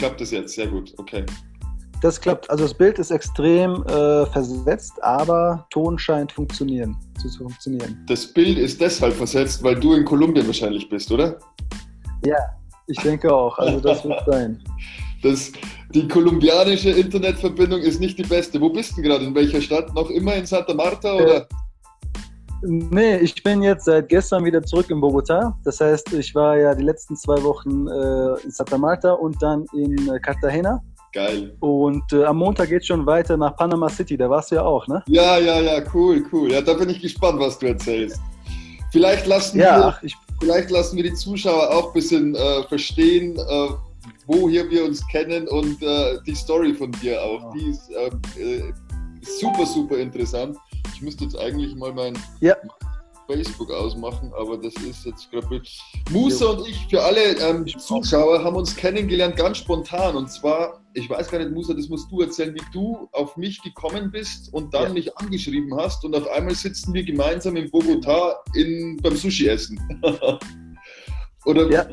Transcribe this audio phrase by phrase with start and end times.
[0.00, 1.24] klappt das jetzt, sehr gut, okay.
[2.00, 7.42] Das klappt, also das Bild ist extrem äh, versetzt, aber Ton scheint funktionieren, zu, zu
[7.42, 8.02] funktionieren.
[8.08, 11.38] Das Bild ist deshalb versetzt, weil du in Kolumbien wahrscheinlich bist, oder?
[12.24, 12.38] Ja,
[12.86, 14.62] ich denke auch, also das wird sein.
[15.22, 15.52] Das,
[15.94, 18.58] die kolumbianische Internetverbindung ist nicht die beste.
[18.58, 19.26] Wo bist du gerade?
[19.26, 19.94] In welcher Stadt?
[19.94, 21.46] Noch immer in Santa Marta oder?
[22.62, 25.56] Nee, ich bin jetzt seit gestern wieder zurück in Bogota.
[25.64, 29.64] Das heißt, ich war ja die letzten zwei Wochen äh, in Santa Marta und dann
[29.72, 30.82] in äh, Cartagena.
[31.12, 31.56] Geil.
[31.60, 34.16] Und äh, am Montag geht es schon weiter nach Panama City.
[34.16, 35.02] Da warst du ja auch, ne?
[35.08, 36.52] Ja, ja, ja, cool, cool.
[36.52, 38.20] Ja, da bin ich gespannt, was du erzählst.
[38.92, 43.68] Vielleicht lassen, ja, wir, vielleicht lassen wir die Zuschauer auch ein bisschen äh, verstehen, äh,
[44.26, 47.40] woher wir uns kennen und äh, die Story von dir auch.
[47.40, 47.52] Ja.
[47.54, 48.72] Die ist ähm, äh,
[49.22, 50.56] super, super interessant.
[50.94, 52.56] Ich müsste jetzt eigentlich mal mein ja.
[53.26, 55.62] Facebook ausmachen, aber das ist jetzt gerade.
[56.10, 60.16] Musa und ich, für alle ähm, Zuschauer, haben uns kennengelernt ganz spontan.
[60.16, 63.62] Und zwar, ich weiß gar nicht, Musa, das musst du erzählen, wie du auf mich
[63.62, 64.92] gekommen bist und dann ja.
[64.94, 66.04] mich angeschrieben hast.
[66.04, 69.78] Und auf einmal sitzen wir gemeinsam in Bogota in, beim Sushi essen.
[71.44, 71.86] Oder ja.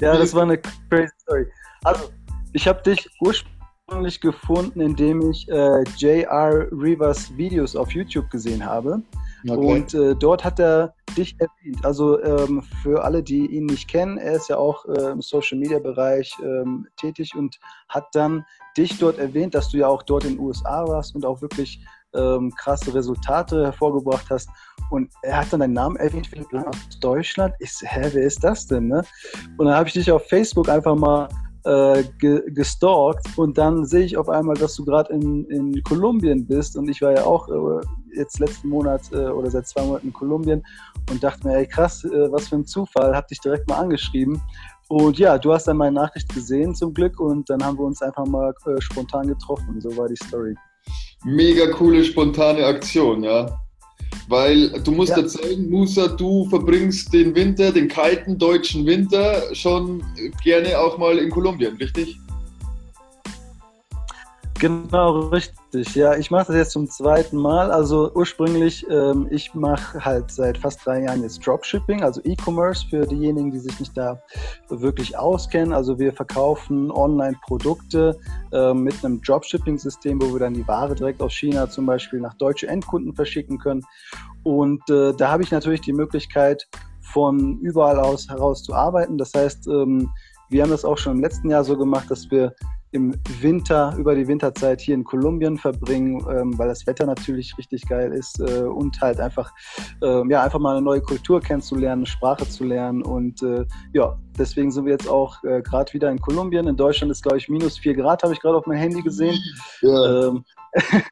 [0.00, 0.58] ja, das war eine
[0.90, 1.46] crazy Story.
[1.84, 2.10] Also,
[2.52, 3.61] ich habe dich ursprünglich
[3.92, 6.66] ursprünglich gefunden, indem ich äh, J.R.
[6.72, 9.02] Rivers Videos auf YouTube gesehen habe.
[9.46, 9.54] Okay.
[9.54, 11.84] Und äh, dort hat er dich erwähnt.
[11.84, 15.58] Also ähm, für alle, die ihn nicht kennen, er ist ja auch äh, im Social
[15.58, 18.44] Media Bereich ähm, tätig und hat dann
[18.78, 21.84] dich dort erwähnt, dass du ja auch dort in den USA warst und auch wirklich
[22.14, 24.48] ähm, krasse Resultate hervorgebracht hast.
[24.90, 27.54] Und er hat dann deinen Namen erwähnt, aus Deutschland.
[27.58, 28.88] Ich so, hä, wer ist das denn?
[28.88, 29.02] Ne?
[29.58, 31.28] Und dann habe ich dich auf Facebook einfach mal
[31.64, 36.46] äh, ge gestalkt und dann sehe ich auf einmal, dass du gerade in, in Kolumbien
[36.46, 40.08] bist und ich war ja auch äh, jetzt letzten Monat äh, oder seit zwei Monaten
[40.08, 40.64] in Kolumbien
[41.10, 44.40] und dachte mir, ey krass, äh, was für ein Zufall, hab dich direkt mal angeschrieben
[44.88, 48.02] und ja, du hast dann meine Nachricht gesehen zum Glück und dann haben wir uns
[48.02, 50.54] einfach mal äh, spontan getroffen, so war die Story.
[51.24, 53.61] Mega coole spontane Aktion, ja.
[54.28, 55.18] Weil du musst ja.
[55.18, 60.02] erzählen, Musa, du verbringst den Winter, den kalten deutschen Winter, schon
[60.42, 62.18] gerne auch mal in Kolumbien, richtig?
[64.62, 65.92] Genau, richtig.
[65.96, 67.72] Ja, ich mache das jetzt zum zweiten Mal.
[67.72, 73.04] Also ursprünglich, ähm, ich mache halt seit fast drei Jahren jetzt Dropshipping, also E-Commerce für
[73.04, 74.22] diejenigen, die sich nicht da
[74.68, 75.72] wirklich auskennen.
[75.72, 78.16] Also wir verkaufen Online-Produkte
[78.52, 82.34] äh, mit einem Dropshipping-System, wo wir dann die Ware direkt aus China zum Beispiel nach
[82.34, 83.82] deutsche Endkunden verschicken können.
[84.44, 86.68] Und äh, da habe ich natürlich die Möglichkeit,
[87.00, 89.18] von überall aus heraus zu arbeiten.
[89.18, 90.08] Das heißt, ähm,
[90.50, 92.54] wir haben das auch schon im letzten Jahr so gemacht, dass wir
[92.92, 97.88] im Winter, über die Winterzeit hier in Kolumbien verbringen, ähm, weil das Wetter natürlich richtig
[97.88, 99.50] geil ist äh, und halt einfach,
[100.02, 103.64] äh, ja, einfach mal eine neue Kultur kennenzulernen, eine Sprache zu lernen und äh,
[103.94, 106.68] ja, deswegen sind wir jetzt auch äh, gerade wieder in Kolumbien.
[106.68, 109.38] In Deutschland ist, glaube ich, minus vier Grad, habe ich gerade auf mein Handy gesehen.
[109.80, 110.28] Ja.
[110.28, 110.44] Ähm,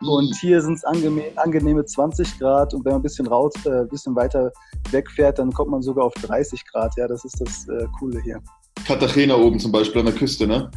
[0.00, 3.80] und hier sind es angenehme, angenehme 20 Grad und wenn man ein bisschen raus, äh,
[3.80, 4.50] ein bisschen weiter
[4.90, 6.94] wegfährt, dann kommt man sogar auf 30 Grad.
[6.96, 8.40] Ja, das ist das äh, Coole hier.
[8.86, 10.70] Cartagena oben zum Beispiel an der Küste, ne?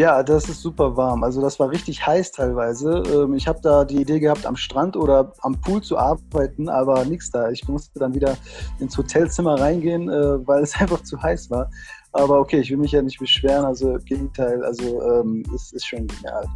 [0.00, 1.22] Ja, das ist super warm.
[1.24, 3.02] Also das war richtig heiß teilweise.
[3.12, 7.04] Ähm, ich habe da die Idee gehabt, am Strand oder am Pool zu arbeiten, aber
[7.04, 7.50] nichts da.
[7.50, 8.38] Ich musste dann wieder
[8.78, 11.70] ins Hotelzimmer reingehen, äh, weil es einfach zu heiß war.
[12.12, 13.66] Aber okay, ich will mich ja nicht beschweren.
[13.66, 16.46] Also im Gegenteil, also ähm, es ist schon genial.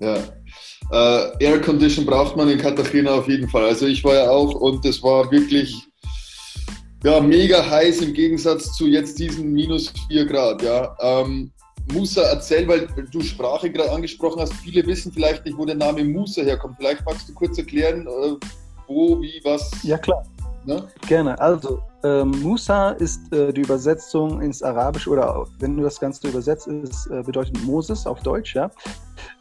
[0.00, 0.16] Ja.
[0.90, 3.64] Äh, Air Condition braucht man in Cartagena auf jeden Fall.
[3.64, 5.82] Also ich war ja auch und es war wirklich
[7.04, 10.62] ja, mega heiß im Gegensatz zu jetzt diesen minus 4 Grad.
[10.62, 10.94] Ja.
[11.00, 11.52] Ähm,
[11.92, 14.52] Musa, erzähl, weil du Sprache gerade angesprochen hast.
[14.54, 16.76] Viele wissen vielleicht nicht, wo der Name Musa herkommt.
[16.78, 18.34] Vielleicht magst du kurz erklären, äh,
[18.86, 19.70] wo, wie, was.
[19.82, 20.24] Ja, klar.
[20.64, 20.82] Ne?
[21.06, 21.40] Gerne.
[21.40, 26.66] Also, ähm, Musa ist äh, die Übersetzung ins Arabische oder wenn du das Ganze übersetzt,
[26.66, 28.56] ist, äh, bedeutet Moses auf Deutsch.
[28.56, 28.70] Ja?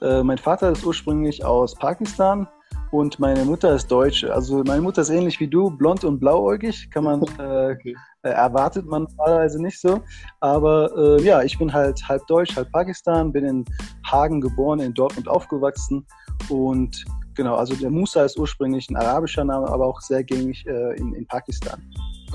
[0.02, 2.48] Äh, mein Vater ist ursprünglich aus Pakistan
[2.92, 4.34] und meine Mutter ist Deutsche.
[4.34, 6.90] Also, meine Mutter ist ähnlich wie du, blond und blauäugig.
[6.92, 7.96] Kann man äh, okay.
[8.24, 10.02] Äh, erwartet man normalerweise nicht so.
[10.40, 13.66] Aber äh, ja, ich bin halt halb Deutsch, halb Pakistan, bin in
[14.04, 16.06] Hagen geboren, in Dortmund aufgewachsen
[16.50, 17.06] und
[17.36, 21.14] genau, also der Musa ist ursprünglich ein arabischer Name, aber auch sehr gängig äh, in,
[21.14, 21.82] in Pakistan.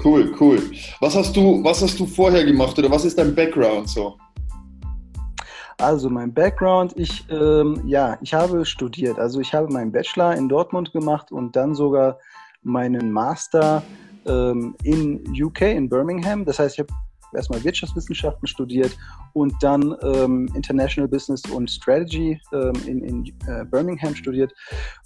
[0.02, 0.62] Cool, cool.
[1.00, 4.16] Was hast du, was hast du vorher gemacht oder was ist dein Background so?
[5.80, 9.18] Also mein Background, ich, ähm, ja, ich habe studiert.
[9.18, 12.18] Also ich habe meinen Bachelor in Dortmund gemacht und dann sogar
[12.62, 13.82] meinen Master
[14.26, 16.44] ähm, in UK, in Birmingham.
[16.44, 16.92] Das heißt, ich habe
[17.34, 18.96] erstmal Wirtschaftswissenschaften studiert
[19.32, 24.52] und dann ähm, International Business und Strategy ähm, in, in äh, Birmingham studiert,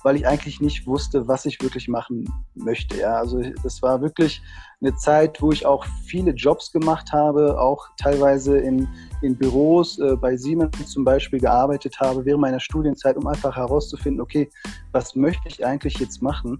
[0.03, 2.99] weil ich eigentlich nicht wusste, was ich wirklich machen möchte.
[2.99, 4.43] Ja, also das war wirklich
[4.81, 8.89] eine Zeit, wo ich auch viele Jobs gemacht habe, auch teilweise in,
[9.23, 14.21] in Büros äh, bei Siemens zum Beispiel gearbeitet habe während meiner Studienzeit, um einfach herauszufinden,
[14.21, 14.51] okay,
[14.93, 16.59] was möchte ich eigentlich jetzt machen?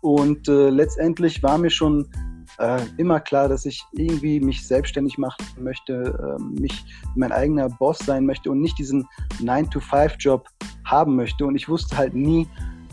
[0.00, 2.08] Und äh, letztendlich war mir schon
[2.58, 7.98] äh, immer klar, dass ich irgendwie mich selbstständig machen möchte, äh, mich mein eigener Boss
[7.98, 9.06] sein möchte und nicht diesen
[9.40, 10.48] 9-to-5-Job
[10.84, 11.46] haben möchte.
[11.46, 12.48] Und ich wusste halt nie,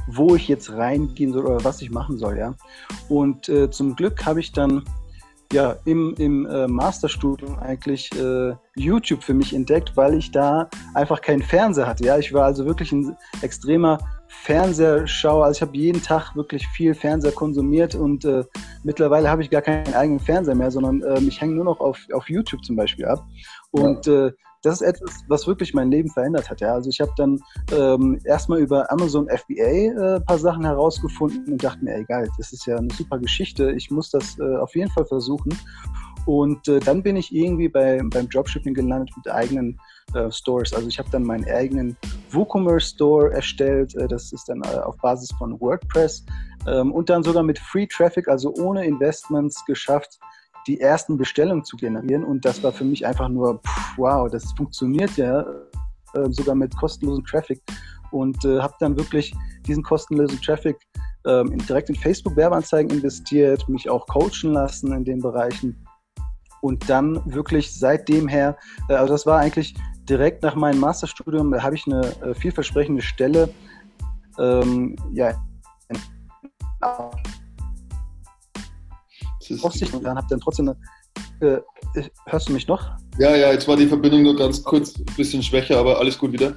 [0.07, 2.53] wo ich jetzt reingehen soll oder was ich machen soll, ja.
[3.09, 4.83] Und äh, zum Glück habe ich dann
[5.53, 11.21] ja im, im äh, Masterstudium eigentlich äh, YouTube für mich entdeckt, weil ich da einfach
[11.21, 12.05] keinen Fernseher hatte.
[12.05, 13.99] Ja, ich war also wirklich ein extremer
[14.41, 15.45] Fernsehschauer.
[15.45, 18.43] Also ich habe jeden Tag wirklich viel Fernseher konsumiert und äh,
[18.83, 21.99] mittlerweile habe ich gar keinen eigenen Fernseher mehr, sondern äh, ich hänge nur noch auf,
[22.11, 23.25] auf YouTube zum Beispiel ab.
[23.71, 24.27] Und ja.
[24.27, 24.31] äh,
[24.63, 26.61] das ist etwas, was wirklich mein Leben verändert hat.
[26.61, 26.73] Ja.
[26.73, 27.39] Also ich habe dann
[27.71, 32.29] ähm, erstmal über Amazon FBA äh, ein paar Sachen herausgefunden und dachte mir, ey geil,
[32.37, 33.71] das ist ja eine super Geschichte.
[33.71, 35.57] Ich muss das äh, auf jeden Fall versuchen.
[36.25, 39.79] Und äh, dann bin ich irgendwie bei, beim Dropshipping gelandet mit eigenen
[40.13, 40.73] äh, Stores.
[40.73, 41.97] Also ich habe dann meinen eigenen
[42.31, 43.95] WooCommerce Store erstellt.
[43.95, 46.25] Äh, das ist dann äh, auf Basis von WordPress
[46.67, 50.19] ähm, und dann sogar mit Free Traffic, also ohne Investments geschafft,
[50.67, 52.23] die ersten Bestellungen zu generieren.
[52.23, 55.41] Und das war für mich einfach nur, pff, wow, das funktioniert ja
[56.13, 57.61] äh, sogar mit kostenlosem Traffic.
[58.11, 59.33] Und äh, habe dann wirklich
[59.65, 60.77] diesen kostenlosen Traffic
[61.25, 65.85] ähm, direkt in Facebook-Werbeanzeigen investiert, mich auch coachen lassen in den Bereichen.
[66.61, 68.55] Und dann wirklich seitdem her,
[68.87, 69.73] äh, also das war eigentlich
[70.09, 73.49] direkt nach meinem Masterstudium, habe ich eine äh, vielversprechende Stelle
[74.39, 75.33] ähm, ja,
[79.61, 80.73] Aussicht und dann habe dann trotzdem
[81.39, 81.57] eine,
[81.95, 82.91] äh, hörst du mich noch?
[83.17, 86.31] Ja, ja, jetzt war die Verbindung nur ganz kurz ein bisschen schwächer, aber alles gut
[86.31, 86.55] wieder.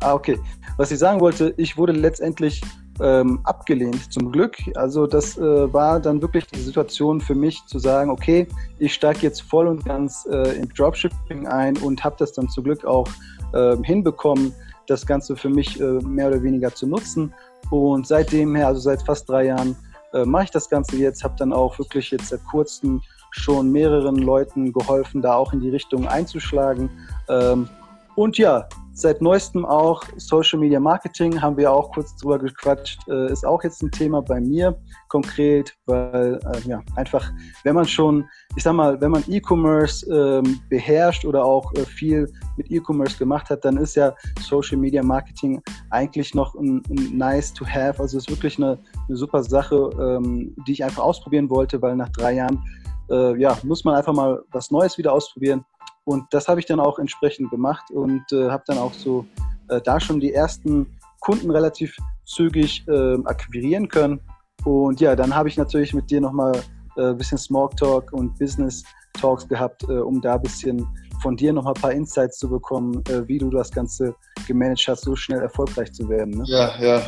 [0.00, 0.38] Ah, okay.
[0.76, 2.60] Was ich sagen wollte, ich wurde letztendlich
[3.00, 4.56] ähm, abgelehnt, zum Glück.
[4.74, 8.46] Also das äh, war dann wirklich die Situation für mich zu sagen, okay,
[8.78, 12.64] ich steige jetzt voll und ganz äh, in Dropshipping ein und habe das dann zum
[12.64, 13.08] Glück auch
[13.52, 14.54] äh, hinbekommen,
[14.86, 17.32] das Ganze für mich äh, mehr oder weniger zu nutzen.
[17.70, 19.76] Und seitdem her, also seit fast drei Jahren,
[20.12, 23.02] äh, mache ich das Ganze jetzt, habe dann auch wirklich jetzt seit kurzem
[23.32, 26.88] schon mehreren Leuten geholfen, da auch in die Richtung einzuschlagen.
[27.28, 27.68] Ähm,
[28.14, 33.30] und ja, seit neuestem auch Social Media Marketing, haben wir auch kurz drüber gequatscht, äh,
[33.30, 34.74] ist auch jetzt ein Thema bei mir
[35.08, 37.30] konkret, weil äh, ja, einfach,
[37.62, 38.24] wenn man schon,
[38.56, 42.26] ich sag mal, wenn man E-Commerce ähm, beherrscht oder auch äh, viel
[42.56, 47.52] mit E-Commerce gemacht hat, dann ist ja Social Media Marketing eigentlich noch ein, ein nice
[47.52, 48.00] to have.
[48.00, 48.78] Also ist wirklich eine,
[49.08, 52.64] eine super Sache, ähm, die ich einfach ausprobieren wollte, weil nach drei Jahren
[53.10, 55.66] äh, ja, muss man einfach mal was Neues wieder ausprobieren.
[56.06, 59.26] Und das habe ich dann auch entsprechend gemacht und äh, habe dann auch so
[59.68, 60.86] äh, da schon die ersten
[61.20, 64.20] Kunden relativ zügig äh, akquirieren können.
[64.64, 66.62] Und ja, dann habe ich natürlich mit dir nochmal
[66.96, 68.84] äh, ein bisschen Smalltalk und Business
[69.20, 70.86] Talks gehabt, äh, um da ein bisschen
[71.22, 74.14] von dir nochmal ein paar Insights zu bekommen, äh, wie du das Ganze
[74.46, 76.38] gemanagt hast, so schnell erfolgreich zu werden.
[76.38, 76.44] Ne?
[76.46, 77.02] Ja, ja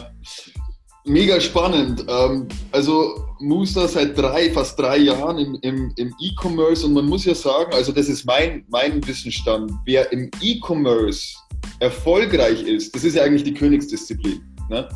[1.09, 2.05] mega spannend.
[2.09, 7.25] Ähm, also Muster seit drei, fast drei Jahren im, im, im E-Commerce und man muss
[7.25, 11.37] ja sagen, also das ist mein, mein Wissensstand, wer im E-Commerce
[11.81, 14.43] erfolgreich ist, das ist ja eigentlich die Königsdisziplin.
[14.69, 14.89] Ne?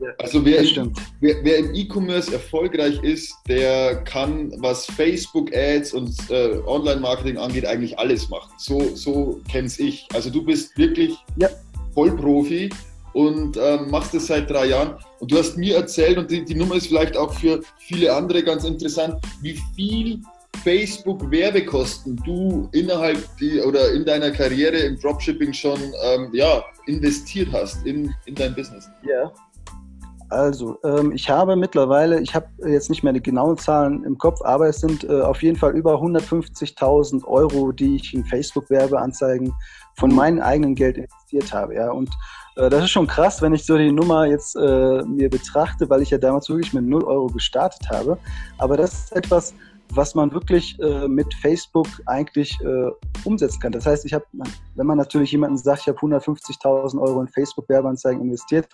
[0.00, 0.62] Ja, also wer,
[1.20, 7.98] wer, wer, im E-Commerce erfolgreich ist, der kann, was Facebook-Ads und äh, Online-Marketing angeht, eigentlich
[7.98, 8.50] alles machen.
[8.56, 10.08] So, so kenn's ich.
[10.14, 11.50] Also du bist wirklich ja.
[11.92, 12.70] Vollprofi
[13.12, 14.96] und äh, machst das seit drei Jahren.
[15.18, 18.42] Und du hast mir erzählt, und die, die Nummer ist vielleicht auch für viele andere
[18.42, 20.20] ganz interessant, wie viel
[20.62, 27.84] Facebook-Werbekosten du innerhalb die, oder in deiner Karriere im Dropshipping schon ähm, ja, investiert hast
[27.86, 28.88] in, in dein Business.
[29.02, 29.32] Ja.
[30.28, 34.40] Also, ähm, ich habe mittlerweile, ich habe jetzt nicht mehr die genauen Zahlen im Kopf,
[34.42, 39.52] aber es sind äh, auf jeden Fall über 150.000 Euro, die ich in Facebook-Werbeanzeigen
[39.96, 41.74] von meinem eigenen Geld investiert habe.
[41.74, 42.10] Ja, und
[42.56, 46.10] das ist schon krass, wenn ich so die Nummer jetzt äh, mir betrachte, weil ich
[46.10, 48.18] ja damals wirklich mit 0 Euro gestartet habe.
[48.58, 49.54] Aber das ist etwas,
[49.94, 52.90] was man wirklich äh, mit Facebook eigentlich äh,
[53.24, 53.72] umsetzen kann.
[53.72, 54.24] Das heißt, ich habe,
[54.74, 58.68] wenn man natürlich jemanden sagt, ich habe 150.000 Euro in Facebook-Werbeanzeigen investiert,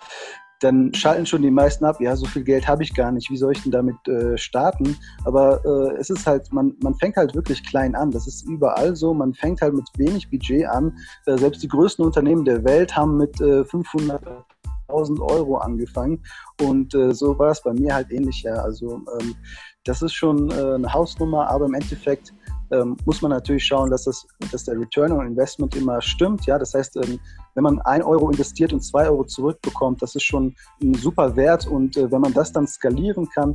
[0.59, 3.37] dann schalten schon die meisten ab, ja, so viel Geld habe ich gar nicht, wie
[3.37, 4.97] soll ich denn damit äh, starten?
[5.23, 8.11] Aber äh, es ist halt, man, man fängt halt wirklich klein an.
[8.11, 9.13] Das ist überall so.
[9.13, 10.97] Man fängt halt mit wenig Budget an.
[11.25, 16.23] Äh, selbst die größten Unternehmen der Welt haben mit äh, 500.000 Euro angefangen.
[16.61, 18.41] Und äh, so war es bei mir halt ähnlich.
[18.41, 18.55] Ja.
[18.55, 19.35] Also ähm,
[19.83, 22.33] das ist schon äh, eine Hausnummer, aber im Endeffekt
[22.71, 26.45] ähm, muss man natürlich schauen, dass, das, dass der Return on Investment immer stimmt.
[26.45, 27.19] Ja, das heißt, ähm,
[27.55, 31.67] wenn man ein Euro investiert und zwei Euro zurückbekommt, das ist schon ein super Wert.
[31.67, 33.53] Und äh, wenn man das dann skalieren kann,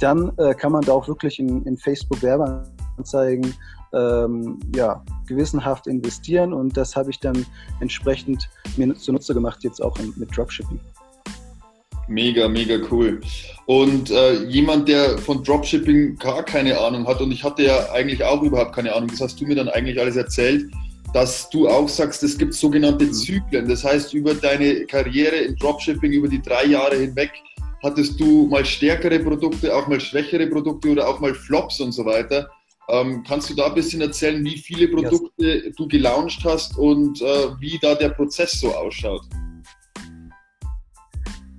[0.00, 3.54] dann äh, kann man da auch wirklich in, in Facebook Werbeanzeigen
[3.92, 6.52] ähm, ja, gewissenhaft investieren.
[6.52, 7.46] Und das habe ich dann
[7.80, 10.80] entsprechend mir zunutze gemacht, jetzt auch in, mit Dropshipping.
[12.08, 13.20] Mega, mega cool.
[13.66, 18.22] Und äh, jemand, der von Dropshipping gar keine Ahnung hat, und ich hatte ja eigentlich
[18.22, 20.70] auch überhaupt keine Ahnung, das hast du mir dann eigentlich alles erzählt,
[21.14, 23.68] dass du auch sagst, es gibt sogenannte Zyklen.
[23.68, 27.30] Das heißt, über deine Karriere im Dropshipping, über die drei Jahre hinweg,
[27.82, 32.04] hattest du mal stärkere Produkte, auch mal schwächere Produkte oder auch mal Flops und so
[32.04, 32.50] weiter.
[32.88, 35.74] Ähm, kannst du da ein bisschen erzählen, wie viele Produkte yes.
[35.76, 39.22] du gelauncht hast und äh, wie da der Prozess so ausschaut?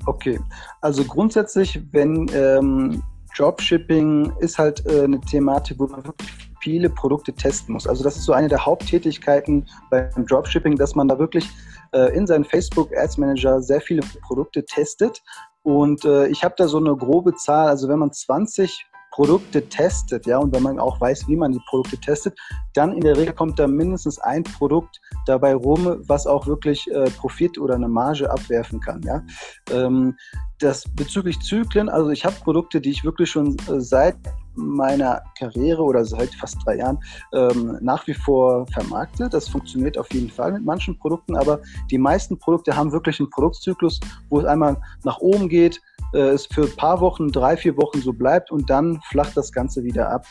[0.06, 0.40] Okay,
[0.82, 3.02] also grundsätzlich, wenn ähm,
[3.36, 6.30] Dropshipping ist halt äh, eine Thematik, wo man wirklich
[6.62, 7.86] viele Produkte testen muss.
[7.86, 11.48] Also das ist so eine der Haupttätigkeiten beim Dropshipping, dass man da wirklich
[11.92, 15.22] äh, in seinem Facebook Ads Manager sehr viele Produkte testet.
[15.64, 18.86] Und äh, ich habe da so eine grobe Zahl, also wenn man 20
[19.16, 22.38] Produkte testet, ja, und wenn man auch weiß, wie man die Produkte testet,
[22.74, 27.10] dann in der Regel kommt da mindestens ein Produkt dabei rum, was auch wirklich äh,
[27.12, 29.24] Profit oder eine Marge abwerfen kann, ja.
[29.72, 30.18] Ähm,
[30.60, 34.18] das bezüglich Zyklen, also ich habe Produkte, die ich wirklich schon äh, seit
[34.56, 36.98] meiner Karriere oder seit fast drei Jahren
[37.34, 39.30] ähm, nach wie vor vermarkte.
[39.30, 43.30] Das funktioniert auf jeden Fall mit manchen Produkten, aber die meisten Produkte haben wirklich einen
[43.30, 45.82] Produktzyklus, wo es einmal nach oben geht,
[46.20, 49.84] es für ein paar Wochen, drei, vier Wochen so bleibt und dann flacht das Ganze
[49.84, 50.26] wieder ab.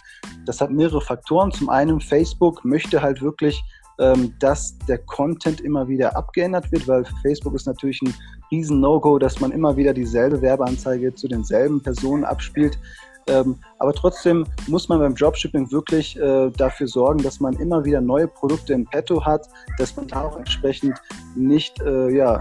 [0.46, 1.52] Das hat mehrere Faktoren.
[1.52, 3.62] Zum einen, Facebook möchte halt wirklich,
[3.98, 8.14] ähm, dass der Content immer wieder abgeändert wird, weil Facebook ist natürlich ein
[8.50, 12.78] riesen No-Go, dass man immer wieder dieselbe Werbeanzeige zu denselben Personen abspielt.
[13.26, 18.00] Ähm, aber trotzdem muss man beim Dropshipping wirklich äh, dafür sorgen, dass man immer wieder
[18.00, 21.00] neue Produkte im Petto hat, dass man da auch entsprechend
[21.34, 22.38] nicht äh, ja,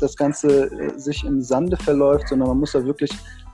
[0.00, 3.10] das Ganze äh, sich im Sande verläuft, sondern man muss da wirklich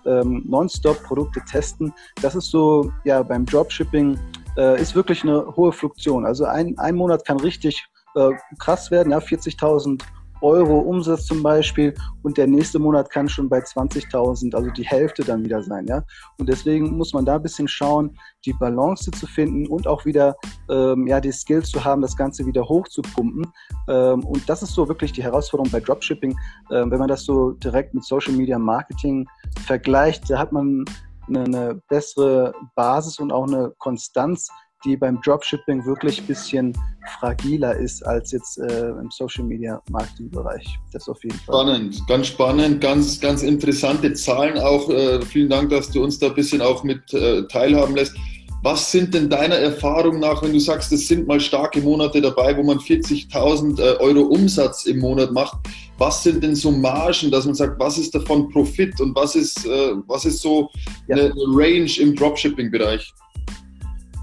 [0.07, 1.93] ähm, nonstop Produkte testen.
[2.23, 4.19] Das ist so ja beim Dropshipping
[4.57, 6.25] äh, ist wirklich eine hohe Fluktion.
[6.25, 11.95] Also ein, ein Monat kann richtig äh, krass werden, ja, 40.000 Euro Umsatz zum Beispiel
[12.23, 16.03] und der nächste Monat kann schon bei 20.000, also die Hälfte dann wieder sein, ja.
[16.39, 20.37] Und deswegen muss man da ein bisschen schauen, die Balance zu finden und auch wieder
[20.71, 23.47] ähm, ja die Skills zu haben, das Ganze wieder hochzupumpen.
[23.89, 26.37] Ähm, und das ist so wirklich die Herausforderung bei Dropshipping,
[26.71, 29.27] ähm, wenn man das so direkt mit Social Media Marketing
[29.67, 30.85] vergleicht, da hat man
[31.29, 34.49] eine, eine bessere Basis und auch eine Konstanz
[34.85, 36.79] die beim Dropshipping wirklich ein bisschen
[37.19, 40.67] fragiler ist als jetzt äh, im Social Media Marketing Bereich.
[40.93, 41.55] Das auf jeden Fall.
[41.55, 44.89] Spannend, ganz spannend, ganz, ganz interessante Zahlen auch.
[44.89, 48.15] Äh, vielen Dank, dass du uns da ein bisschen auch mit äh, teilhaben lässt.
[48.63, 52.57] Was sind denn deiner Erfahrung nach, wenn du sagst, es sind mal starke Monate dabei,
[52.57, 55.59] wo man 40.000 äh, Euro Umsatz im Monat macht?
[55.97, 59.65] Was sind denn so Margen, dass man sagt, was ist davon Profit und was ist,
[59.65, 60.71] äh, was ist so
[61.07, 61.17] ja.
[61.17, 63.13] eine, eine Range im Dropshipping-Bereich?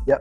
[0.06, 0.20] Ja,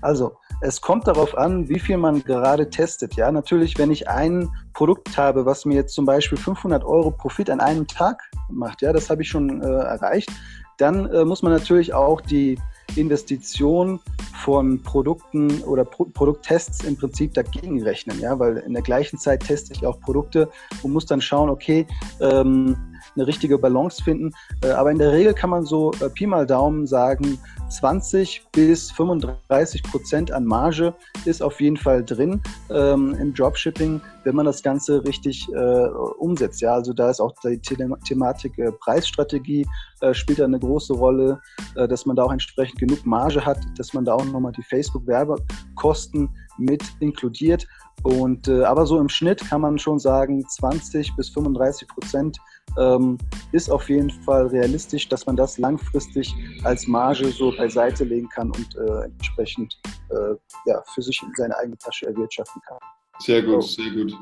[0.00, 3.14] also es kommt darauf an, wie viel man gerade testet.
[3.14, 7.50] Ja, natürlich, wenn ich ein Produkt habe, was mir jetzt zum Beispiel 500 Euro Profit
[7.50, 10.30] an einem Tag macht, ja, das habe ich schon äh, erreicht,
[10.78, 12.58] dann äh, muss man natürlich auch die
[12.96, 14.00] Investition
[14.42, 19.44] von Produkten oder Pro Produkttests im Prinzip dagegen rechnen, ja, weil in der gleichen Zeit
[19.44, 20.48] teste ich auch Produkte
[20.82, 21.86] und muss dann schauen, okay,
[22.20, 22.76] ähm,
[23.16, 24.32] eine richtige Balance finden.
[24.62, 28.90] Äh, aber in der Regel kann man so äh, Pi mal Daumen sagen, 20 bis
[28.92, 30.94] 35 Prozent an Marge
[31.24, 32.40] ist auf jeden Fall drin
[32.70, 35.86] ähm, im Dropshipping, wenn man das Ganze richtig äh,
[36.18, 36.60] umsetzt.
[36.60, 39.66] Ja, also da ist auch die The Thematik äh, Preisstrategie
[40.00, 41.40] äh, spielt da eine große Rolle,
[41.76, 44.62] äh, dass man da auch entsprechend genug Marge hat, dass man da auch nochmal die
[44.62, 46.28] Facebook-Werbekosten
[46.58, 47.66] mit inkludiert.
[48.02, 52.38] Und aber so im Schnitt kann man schon sagen, 20 bis 35 Prozent
[52.78, 53.18] ähm,
[53.52, 58.50] ist auf jeden Fall realistisch, dass man das langfristig als Marge so beiseite legen kann
[58.50, 59.78] und äh, entsprechend
[60.10, 60.34] äh,
[60.66, 62.78] ja, für sich in seine eigene Tasche erwirtschaften kann.
[63.20, 63.82] Sehr gut, so.
[63.82, 64.12] sehr gut.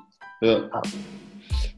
[0.40, 0.68] Ja.
[0.72, 0.82] Ah.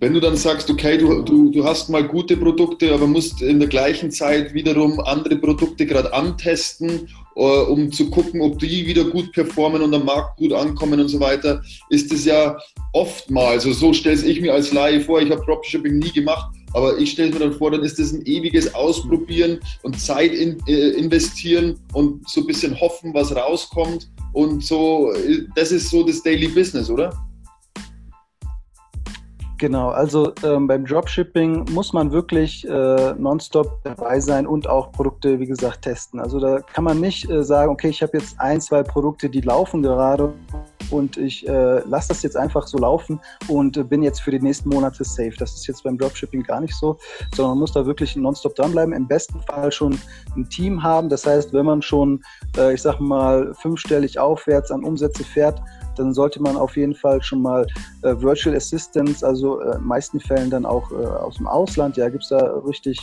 [0.04, 3.58] Wenn du dann sagst, okay, du, du, du hast mal gute Produkte, aber musst in
[3.58, 9.04] der gleichen Zeit wiederum andere Produkte gerade antesten, äh, um zu gucken, ob die wieder
[9.04, 12.58] gut performen und am Markt gut ankommen und so weiter, ist es ja
[12.92, 16.98] oftmals, also so stelle ich mir als Laie vor, ich habe Dropshipping nie gemacht, aber
[16.98, 20.90] ich stelle mir dann vor, dann ist das ein ewiges Ausprobieren und Zeit in, äh,
[20.98, 24.10] investieren und so ein bisschen hoffen, was rauskommt.
[24.34, 25.14] Und so,
[25.56, 27.10] das ist so das Daily Business, oder?
[29.64, 35.40] Genau, also ähm, beim Dropshipping muss man wirklich äh, nonstop dabei sein und auch Produkte,
[35.40, 36.20] wie gesagt, testen.
[36.20, 39.40] Also da kann man nicht äh, sagen, okay, ich habe jetzt ein, zwei Produkte, die
[39.40, 40.34] laufen gerade
[40.90, 43.18] und ich äh, lasse das jetzt einfach so laufen
[43.48, 45.32] und äh, bin jetzt für die nächsten Monate safe.
[45.38, 46.98] Das ist jetzt beim Dropshipping gar nicht so,
[47.34, 48.92] sondern man muss da wirklich nonstop dranbleiben.
[48.92, 49.98] Im besten Fall schon
[50.36, 51.08] ein Team haben.
[51.08, 52.22] Das heißt, wenn man schon,
[52.58, 55.58] äh, ich sag mal, fünfstellig aufwärts an Umsätze fährt,
[55.96, 57.66] dann sollte man auf jeden Fall schon mal
[58.02, 62.08] äh, Virtual Assistants, also äh, in meisten Fällen dann auch äh, aus dem Ausland, ja,
[62.08, 63.00] gibt es da richtig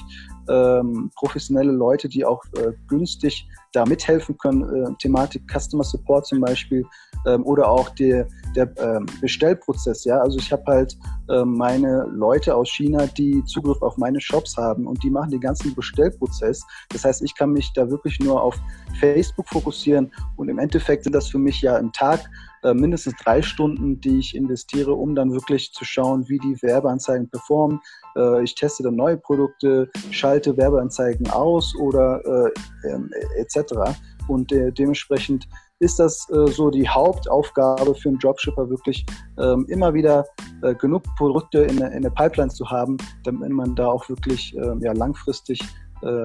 [0.50, 6.42] ähm, professionelle Leute, die auch äh, günstig da mithelfen können, äh, Thematik Customer Support zum
[6.42, 6.86] Beispiel
[7.26, 10.04] ähm, oder auch der, der ähm, Bestellprozess.
[10.04, 10.98] Ja, also ich habe halt
[11.30, 15.42] ähm, meine Leute aus China, die Zugriff auf meine Shops haben und die machen den
[15.42, 16.66] ganzen Bestellprozess.
[16.90, 18.60] Das heißt, ich kann mich da wirklich nur auf
[19.00, 22.30] Facebook fokussieren und im Endeffekt sind das für mich ja im Tag
[22.64, 27.30] äh, mindestens drei Stunden, die ich investiere, um dann wirklich zu schauen, wie die Werbeanzeigen
[27.30, 27.80] performen.
[28.16, 33.96] Äh, ich teste dann neue Produkte, schalte Werbeanzeigen aus oder äh, ähm, etc.
[34.28, 35.48] Und äh, dementsprechend
[35.80, 39.06] ist das äh, so die Hauptaufgabe für einen Dropshipper, wirklich
[39.40, 40.26] ähm, immer wieder
[40.62, 44.82] äh, genug Produkte in, in, der Pipeline zu haben, damit man da auch wirklich ähm,
[44.82, 45.62] ja, langfristig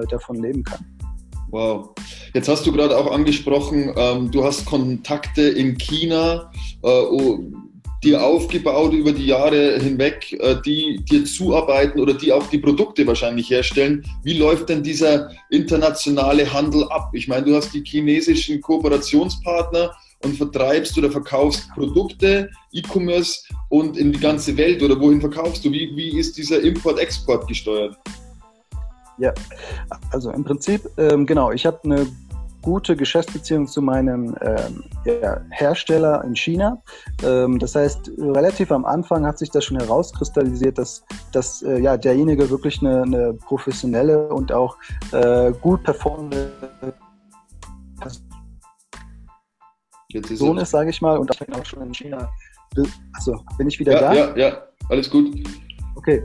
[0.09, 0.96] davon leben kann.
[1.49, 1.89] Wow.
[2.33, 6.51] Jetzt hast du gerade auch angesprochen, ähm, du hast Kontakte in China
[6.83, 7.39] äh, oh,
[8.03, 13.07] dir aufgebaut über die Jahre hinweg, äh, die dir zuarbeiten oder die auch die Produkte
[13.07, 14.05] wahrscheinlich herstellen.
[14.23, 17.09] Wie läuft denn dieser internationale Handel ab?
[17.13, 24.11] Ich meine, du hast die chinesischen Kooperationspartner und vertreibst oder verkaufst Produkte, E-Commerce und in
[24.11, 25.71] die ganze Welt oder wohin verkaufst du?
[25.71, 27.95] Wie, wie ist dieser Import-Export gesteuert?
[29.17, 29.33] Ja,
[30.11, 32.07] also im Prinzip, ähm, genau, ich habe eine
[32.61, 36.81] gute Geschäftsbeziehung zu meinem ähm, ja, Hersteller in China.
[37.23, 41.95] Ähm, das heißt, relativ am Anfang hat sich das schon herauskristallisiert, dass, dass äh, ja,
[41.95, 44.75] derjenige wirklich eine, eine professionelle und auch
[45.13, 46.51] äh, gut performende
[50.11, 52.29] Person ist, sage ich mal, und ich bin auch schon in China.
[53.13, 54.13] Also, bin ich wieder ja, da?
[54.13, 54.57] Ja, ja,
[54.89, 55.47] alles gut.
[55.95, 56.23] Okay,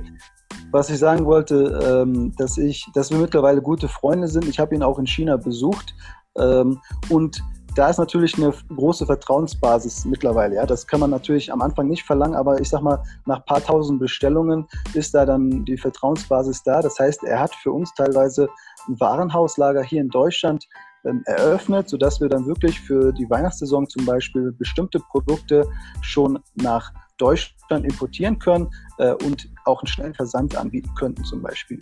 [0.71, 4.47] was ich sagen wollte, ähm, dass ich, dass wir mittlerweile gute Freunde sind.
[4.49, 5.95] Ich habe ihn auch in China besucht
[6.37, 7.43] ähm, und
[7.75, 10.57] da ist natürlich eine große Vertrauensbasis mittlerweile.
[10.57, 13.45] Ja, das kann man natürlich am Anfang nicht verlangen, aber ich sag mal, nach ein
[13.47, 16.83] paar tausend Bestellungen ist da dann die Vertrauensbasis da.
[16.83, 18.49] Das heißt, er hat für uns teilweise
[18.89, 20.69] ein Warenhauslager hier in Deutschland
[21.05, 25.67] ähm, eröffnet, sodass wir dann wirklich für die Weihnachtssaison zum Beispiel bestimmte Produkte
[26.01, 31.79] schon nach Deutschland importieren können äh, und auch einen schnellen Versand anbieten könnten zum Beispiel.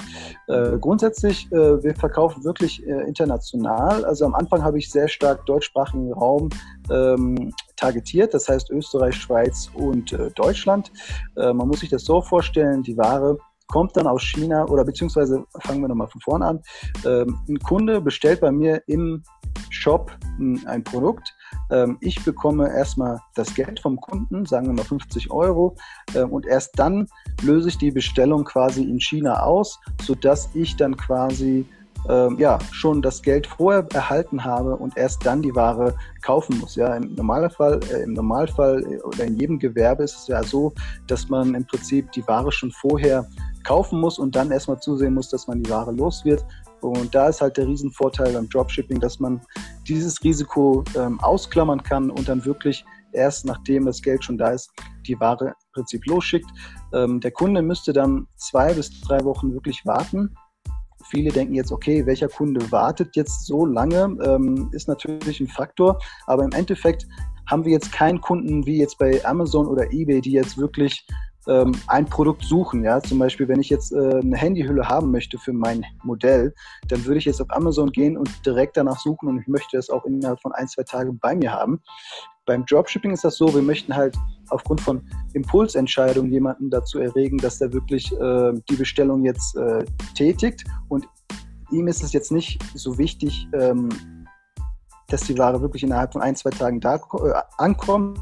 [0.48, 4.04] Äh, grundsätzlich, äh, wir verkaufen wirklich äh, international.
[4.04, 6.50] Also am Anfang habe ich sehr stark deutschsprachigen Raum
[6.90, 10.92] ähm, targetiert, das heißt Österreich, Schweiz und äh, Deutschland.
[11.36, 15.44] Äh, man muss sich das so vorstellen, die Ware kommt dann aus China oder beziehungsweise
[15.60, 16.60] fangen wir nochmal von vorne an.
[17.06, 19.22] Ähm, ein Kunde bestellt bei mir im
[19.70, 20.12] Shop
[20.66, 21.34] ein Produkt.
[21.70, 25.76] Ähm, ich bekomme erstmal das Geld vom Kunden, sagen wir mal 50 Euro,
[26.14, 27.06] ähm, und erst dann
[27.42, 31.66] löse ich die Bestellung quasi in China aus, sodass ich dann quasi
[32.08, 36.76] ähm, ja, schon das Geld vorher erhalten habe und erst dann die Ware kaufen muss.
[36.76, 40.72] Ja, im Normalfall, äh, im Normalfall äh, oder in jedem Gewerbe ist es ja so,
[41.06, 43.26] dass man im Prinzip die Ware schon vorher
[43.64, 46.44] kaufen muss und dann erstmal zusehen muss, dass man die Ware los wird.
[46.80, 49.40] Und da ist halt der Riesenvorteil beim Dropshipping, dass man
[49.86, 54.70] dieses Risiko ähm, ausklammern kann und dann wirklich erst nachdem das Geld schon da ist,
[55.06, 56.48] die Ware im Prinzip losschickt.
[56.94, 60.34] Ähm, der Kunde müsste dann zwei bis drei Wochen wirklich warten.
[61.10, 64.16] Viele denken jetzt, okay, welcher Kunde wartet jetzt so lange?
[64.22, 67.06] Ähm, ist natürlich ein Faktor, aber im Endeffekt
[67.46, 71.04] haben wir jetzt keinen Kunden wie jetzt bei Amazon oder eBay, die jetzt wirklich
[71.50, 72.84] ähm, ein Produkt suchen.
[72.84, 73.02] Ja?
[73.02, 76.54] Zum Beispiel, wenn ich jetzt äh, eine Handyhülle haben möchte für mein Modell,
[76.88, 79.90] dann würde ich jetzt auf Amazon gehen und direkt danach suchen und ich möchte es
[79.90, 81.82] auch innerhalb von ein, zwei Tagen bei mir haben.
[82.46, 84.16] Beim Dropshipping ist das so, wir möchten halt
[84.48, 85.02] aufgrund von
[85.34, 89.84] Impulsentscheidungen jemanden dazu erregen, dass er wirklich äh, die Bestellung jetzt äh,
[90.14, 91.06] tätigt und
[91.70, 93.88] ihm ist es jetzt nicht so wichtig, ähm,
[95.08, 98.18] dass die Ware wirklich innerhalb von ein, zwei Tagen da äh, ankommt,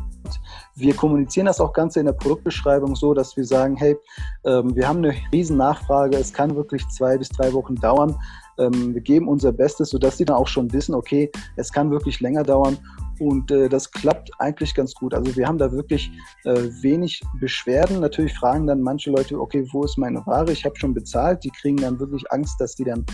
[0.74, 3.96] wir kommunizieren das auch Ganze in der Produktbeschreibung so, dass wir sagen, hey,
[4.44, 8.16] ähm, wir haben eine riesen Nachfrage, es kann wirklich zwei bis drei Wochen dauern.
[8.58, 12.20] Ähm, wir geben unser Bestes, sodass sie dann auch schon wissen, okay, es kann wirklich
[12.20, 12.76] länger dauern
[13.18, 15.14] und äh, das klappt eigentlich ganz gut.
[15.14, 16.10] Also wir haben da wirklich
[16.44, 18.00] äh, wenig Beschwerden.
[18.00, 20.52] Natürlich fragen dann manche Leute, okay, wo ist meine Ware?
[20.52, 21.44] Ich habe schon bezahlt.
[21.44, 23.04] Die kriegen dann wirklich Angst, dass die dann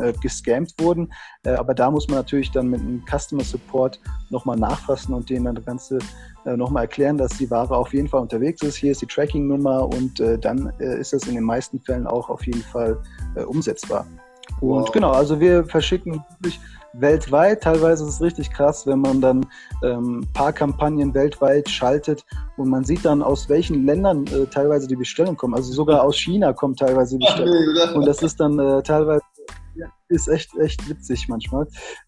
[0.00, 1.12] äh, gescammt wurden.
[1.44, 5.46] Äh, aber da muss man natürlich dann mit einem Customer Support nochmal nachfassen und denen
[5.46, 5.98] dann das Ganze
[6.44, 8.76] äh, nochmal erklären, dass die Ware auf jeden Fall unterwegs ist.
[8.76, 12.28] Hier ist die Tracking-Nummer und äh, dann äh, ist das in den meisten Fällen auch
[12.28, 12.98] auf jeden Fall
[13.36, 14.06] äh, umsetzbar.
[14.60, 14.92] Und wow.
[14.92, 16.58] genau, also wir verschicken wirklich
[16.94, 17.62] weltweit.
[17.62, 19.46] Teilweise ist es richtig krass, wenn man dann
[19.82, 22.24] ähm, paar Kampagnen weltweit schaltet
[22.56, 25.54] und man sieht dann, aus welchen Ländern äh, teilweise die Bestellungen kommen.
[25.54, 27.94] Also sogar aus China kommt teilweise die Bestellung.
[27.94, 29.22] Und das ist dann äh, teilweise
[30.08, 31.66] ist echt, echt witzig manchmal.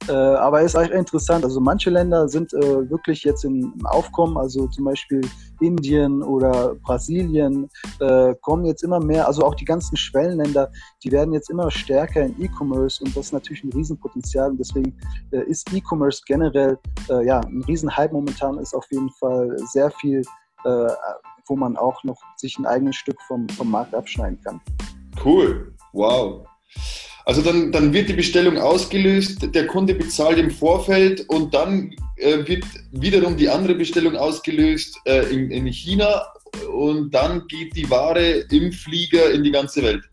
[0.09, 1.45] Äh, aber ist echt interessant.
[1.45, 5.21] Also manche Länder sind äh, wirklich jetzt im Aufkommen, also zum Beispiel
[5.61, 7.69] Indien oder Brasilien
[8.01, 10.71] äh, kommen jetzt immer mehr, also auch die ganzen Schwellenländer,
[11.05, 14.97] die werden jetzt immer stärker in E-Commerce und das ist natürlich ein Riesenpotenzial und deswegen
[15.33, 16.79] äh, ist E-Commerce generell
[17.11, 20.23] äh, ja ein Riesenhype momentan, ist auf jeden Fall sehr viel,
[20.65, 20.89] äh,
[21.47, 24.61] wo man auch noch sich ein eigenes Stück vom, vom Markt abschneiden kann.
[25.23, 26.47] Cool, wow.
[27.27, 32.47] Also dann, dann wird die Bestellung ausgelöst, der Kunde bezahlt im Vorfeld und dann äh,
[32.47, 36.25] wird wiederum die andere Bestellung ausgelöst äh, in, in China
[36.73, 40.05] und dann geht die Ware im Flieger in die ganze Welt.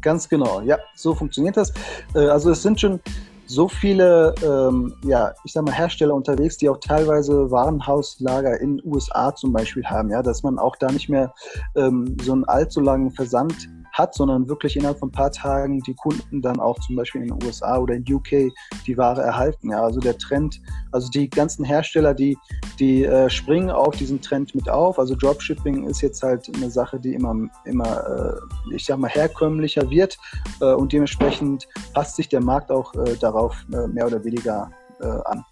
[0.00, 1.72] Ganz genau, ja, so funktioniert das.
[2.14, 3.00] Äh, also es sind schon
[3.46, 9.34] so viele, ähm, ja, ich sag mal, Hersteller unterwegs, die auch teilweise Warenhauslager in USA
[9.34, 11.34] zum Beispiel haben, ja, dass man auch da nicht mehr
[11.74, 15.94] ähm, so einen allzu langen Versand hat, sondern wirklich innerhalb von ein paar Tagen die
[15.94, 18.52] Kunden dann auch zum Beispiel in den USA oder in UK
[18.86, 19.70] die Ware erhalten.
[19.70, 20.60] Ja, also der Trend,
[20.92, 22.36] also die ganzen Hersteller, die,
[22.78, 24.98] die äh, springen auf diesen Trend mit auf.
[24.98, 28.38] Also Dropshipping ist jetzt halt eine Sache, die immer, immer
[28.70, 30.18] äh, ich sag mal, herkömmlicher wird
[30.60, 35.06] äh, und dementsprechend passt sich der Markt auch äh, darauf äh, mehr oder weniger äh,
[35.06, 35.44] an.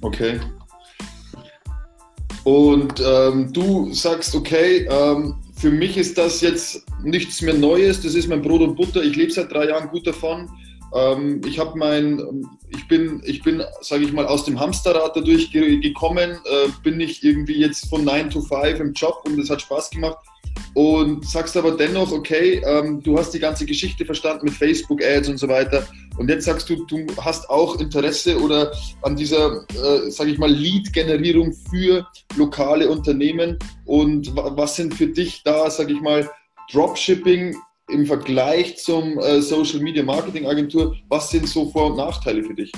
[0.00, 0.40] Okay.
[2.44, 8.02] Und ähm, du sagst, okay, ähm, für mich ist das jetzt nichts mehr Neues.
[8.02, 9.00] Das ist mein Brot und Butter.
[9.00, 10.50] Ich lebe seit drei Jahren gut davon.
[10.92, 12.20] Ähm, ich habe mein,
[12.70, 16.32] ich bin, ich bin, sage ich mal, aus dem Hamsterrad dadurch gekommen.
[16.32, 19.90] Äh, bin nicht irgendwie jetzt von 9 to 5 im Job und es hat Spaß
[19.90, 20.18] gemacht
[20.74, 25.38] und sagst aber dennoch, okay, ähm, du hast die ganze Geschichte verstanden mit Facebook-Ads und
[25.38, 25.86] so weiter.
[26.16, 30.50] Und jetzt sagst du, du hast auch Interesse oder an dieser, äh, sage ich mal,
[30.50, 33.58] Lead-Generierung für lokale Unternehmen.
[33.84, 36.28] Und was sind für dich da, sage ich mal,
[36.70, 37.56] Dropshipping
[37.90, 40.96] im Vergleich zum äh, Social Media Marketing Agentur?
[41.08, 42.72] Was sind so Vor- und Nachteile für dich?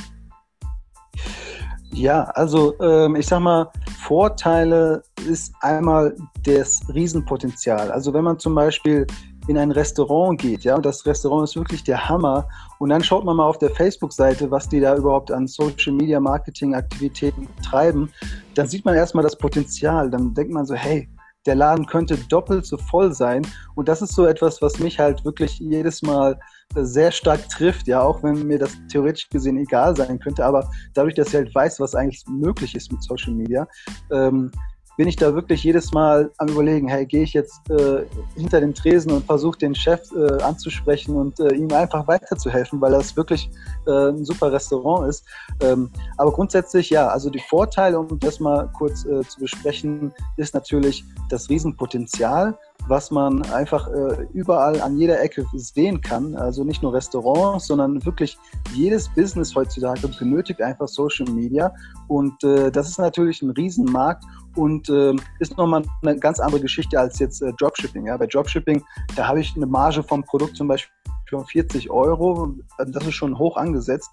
[1.94, 3.70] Ja, also ähm, ich sag mal,
[4.02, 7.92] Vorteile ist einmal das Riesenpotenzial.
[7.92, 9.07] Also wenn man zum Beispiel
[9.46, 12.48] in ein Restaurant geht, ja, und das Restaurant ist wirklich der Hammer,
[12.80, 16.18] und dann schaut man mal auf der Facebook-Seite, was die da überhaupt an Social Media
[16.18, 18.11] Marketing Aktivitäten treiben,
[18.57, 20.11] dann sieht man erstmal das Potenzial.
[20.11, 21.09] Dann denkt man so, hey,
[21.46, 23.46] der Laden könnte doppelt so voll sein.
[23.76, 26.40] Und das ist so etwas, was mich halt wirklich jedes Mal
[26.74, 31.14] sehr stark trifft, ja, auch wenn mir das theoretisch gesehen egal sein könnte, aber dadurch,
[31.14, 33.66] dass ich halt weiß, was eigentlich möglich ist mit Social Media,
[34.11, 34.50] ähm,
[34.96, 38.05] bin ich da wirklich jedes Mal am überlegen, hey, gehe ich jetzt äh,
[38.37, 42.92] hinter den Tresen und versuche den Chef äh, anzusprechen und äh, ihm einfach weiterzuhelfen, weil
[42.92, 43.50] das wirklich
[43.87, 45.24] äh, ein super Restaurant ist.
[45.61, 50.55] Ähm, aber grundsätzlich ja, also die Vorteile, um das mal kurz äh, zu besprechen, ist
[50.55, 52.57] natürlich das Riesenpotenzial,
[52.88, 56.35] was man einfach äh, überall an jeder Ecke sehen kann.
[56.35, 58.37] Also nicht nur Restaurants, sondern wirklich
[58.75, 61.73] jedes Business heutzutage benötigt einfach Social Media.
[62.09, 64.25] Und äh, das ist natürlich ein Riesenmarkt
[64.57, 68.07] und äh, ist nochmal eine ganz andere Geschichte als jetzt äh, Dropshipping.
[68.07, 68.16] Ja?
[68.16, 68.83] Bei Dropshipping,
[69.16, 70.92] da habe ich eine Marge vom Produkt zum Beispiel
[71.31, 72.55] von 40 Euro.
[72.79, 74.11] Das ist schon hoch angesetzt.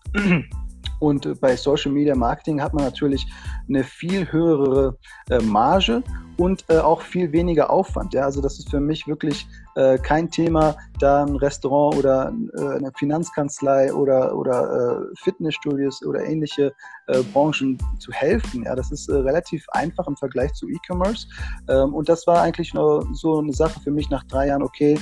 [1.00, 3.28] Und äh, bei Social Media Marketing hat man natürlich
[3.68, 4.98] eine viel höhere
[5.30, 6.04] äh, Marge
[6.42, 8.16] und äh, auch viel weniger Aufwand.
[8.16, 8.24] Ja?
[8.24, 12.92] Also das ist für mich wirklich äh, kein Thema, da ein Restaurant oder äh, eine
[12.98, 16.74] Finanzkanzlei oder, oder äh, Fitnessstudios oder ähnliche
[17.06, 18.64] äh, Branchen zu helfen.
[18.64, 18.76] Ja?
[18.76, 21.28] Das ist äh, relativ einfach im Vergleich zu E-Commerce.
[21.70, 25.00] Ähm, und das war eigentlich nur so eine Sache für mich nach drei Jahren, okay,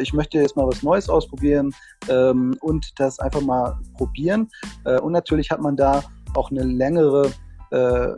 [0.00, 1.70] ich möchte jetzt mal was Neues ausprobieren
[2.08, 4.48] ähm, und das einfach mal probieren.
[5.02, 6.02] und natürlich hat man da
[6.34, 7.30] auch eine längere
[7.70, 8.08] äh,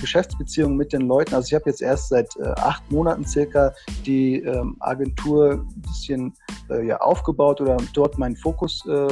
[0.00, 1.34] Geschäftsbeziehungen mit den Leuten.
[1.34, 3.72] Also ich habe jetzt erst seit äh, acht Monaten circa
[4.04, 6.34] die ähm, Agentur ein bisschen
[6.70, 9.08] äh, ja, aufgebaut oder dort meinen Fokus äh,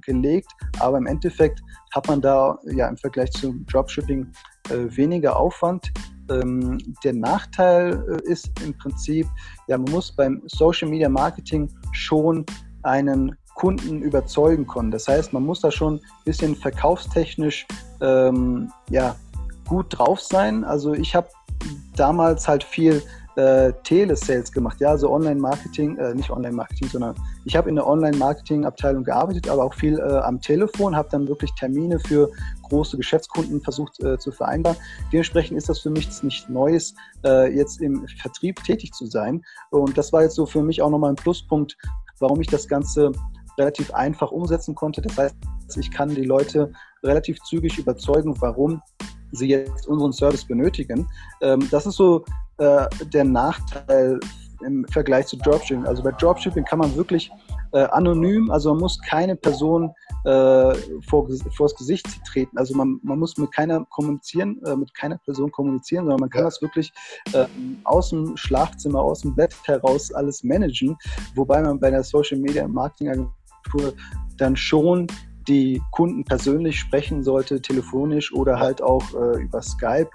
[0.00, 0.50] gelegt.
[0.78, 1.60] Aber im Endeffekt
[1.92, 4.30] hat man da ja im Vergleich zum Dropshipping
[4.70, 5.92] äh, weniger Aufwand.
[6.30, 9.26] Ähm, der Nachteil ist im Prinzip,
[9.66, 12.46] ja, man muss beim Social Media Marketing schon
[12.84, 14.90] einen Kunden überzeugen können.
[14.90, 17.66] Das heißt, man muss da schon ein bisschen verkaufstechnisch
[18.00, 19.14] ähm, ja,
[19.72, 20.64] gut drauf sein.
[20.64, 21.28] Also ich habe
[21.96, 23.02] damals halt viel
[23.36, 27.14] äh, Telesales gemacht, ja, also Online-Marketing, äh, nicht Online-Marketing, sondern
[27.46, 31.50] ich habe in der Online-Marketing-Abteilung gearbeitet, aber auch viel äh, am Telefon, habe dann wirklich
[31.54, 32.30] Termine für
[32.68, 34.76] große Geschäftskunden versucht äh, zu vereinbaren.
[35.10, 39.42] Dementsprechend ist das für mich nicht Neues, äh, jetzt im Vertrieb tätig zu sein.
[39.70, 41.78] Und das war jetzt so für mich auch nochmal ein Pluspunkt,
[42.18, 43.12] warum ich das Ganze
[43.56, 45.00] relativ einfach umsetzen konnte.
[45.00, 45.34] Das heißt,
[45.78, 46.70] ich kann die Leute
[47.02, 48.82] relativ zügig überzeugen, warum
[49.32, 51.08] sie jetzt unseren Service benötigen.
[51.40, 52.24] Ähm, das ist so
[52.58, 54.20] äh, der Nachteil
[54.64, 55.84] im Vergleich zu Dropshipping.
[55.86, 57.30] Also bei Dropshipping kann man wirklich
[57.72, 59.90] äh, anonym, also man muss keine Person
[60.24, 60.74] äh,
[61.08, 62.56] vor, vors Gesicht treten.
[62.56, 66.42] Also man, man muss mit keiner kommunizieren, äh, mit keiner Person kommunizieren, sondern man kann
[66.42, 66.46] ja.
[66.46, 66.92] das wirklich
[67.32, 67.46] äh,
[67.84, 70.96] aus dem Schlafzimmer, aus dem Bett heraus alles managen,
[71.34, 73.94] wobei man bei der Social Media Marketing Agentur
[74.36, 75.06] dann schon
[75.48, 80.10] die Kunden persönlich sprechen sollte, telefonisch oder halt auch äh, über Skype.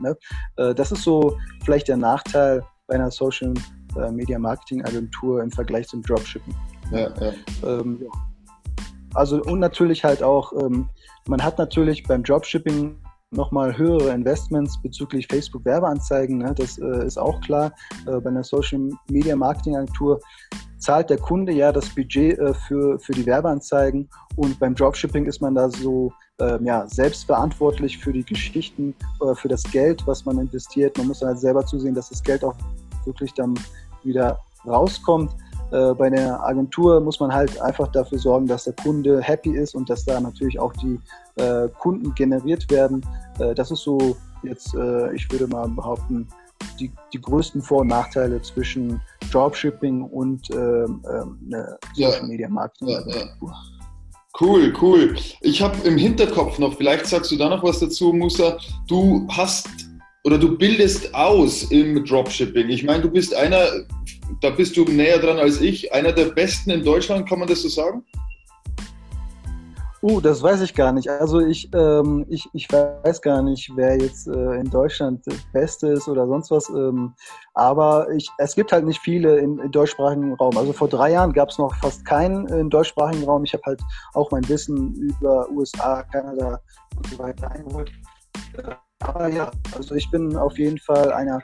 [0.00, 0.16] Ne?
[0.56, 3.54] Äh, das ist so vielleicht der Nachteil bei einer Social
[3.96, 6.54] äh, Media Marketing Agentur im Vergleich zum Dropshipping.
[6.92, 7.32] Ja, ja.
[7.64, 8.10] Ähm, ja.
[9.14, 10.88] Also und natürlich halt auch, ähm,
[11.26, 12.96] man hat natürlich beim Dropshipping
[13.30, 16.38] nochmal höhere Investments bezüglich Facebook Werbeanzeigen.
[16.38, 16.54] Ne?
[16.54, 17.72] Das äh, ist auch klar.
[18.06, 20.20] Äh, bei einer Social Media Marketing Agentur
[20.78, 25.40] zahlt der Kunde ja das Budget äh, für, für die Werbeanzeigen und beim Dropshipping ist
[25.40, 30.38] man da so ähm, ja, selbstverantwortlich für die Geschichten, äh, für das Geld, was man
[30.38, 30.98] investiert.
[30.98, 32.54] Man muss dann halt selber zusehen, dass das Geld auch
[33.04, 33.54] wirklich dann
[34.04, 35.30] wieder rauskommt.
[35.72, 39.74] Äh, bei der Agentur muss man halt einfach dafür sorgen, dass der Kunde happy ist
[39.74, 41.00] und dass da natürlich auch die
[41.36, 43.04] äh, Kunden generiert werden.
[43.38, 46.28] Äh, das ist so jetzt, äh, ich würde mal behaupten,
[46.78, 52.88] die, die größten Vor- und Nachteile zwischen Dropshipping und ähm, ähm Social Media Marketing.
[52.88, 53.26] Ja, ja.
[54.38, 55.14] Cool, cool.
[55.40, 58.58] Ich habe im Hinterkopf noch, vielleicht sagst du da noch was dazu, Musa.
[58.86, 59.68] Du hast
[60.24, 62.68] oder du bildest aus im Dropshipping.
[62.68, 63.64] Ich meine, du bist einer,
[64.40, 67.62] da bist du näher dran als ich, einer der besten in Deutschland, kann man das
[67.62, 68.04] so sagen?
[70.08, 71.10] Uh, das weiß ich gar nicht.
[71.10, 75.88] Also ich, ähm, ich, ich weiß gar nicht, wer jetzt äh, in Deutschland der Beste
[75.88, 76.68] ist oder sonst was.
[76.68, 77.12] Ähm,
[77.54, 80.56] aber ich, es gibt halt nicht viele im, im deutschsprachigen Raum.
[80.56, 83.42] Also vor drei Jahren gab es noch fast keinen im deutschsprachigen Raum.
[83.42, 83.80] Ich habe halt
[84.14, 86.60] auch mein Wissen über USA, Kanada
[86.96, 87.90] und so weiter eingeholt.
[89.00, 91.40] Aber ja, also ich bin auf jeden Fall einer